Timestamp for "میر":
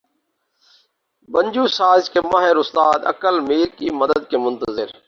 3.39-3.67